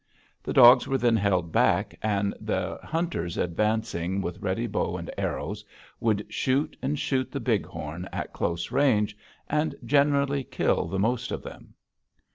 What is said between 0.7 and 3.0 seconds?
were then held back, and the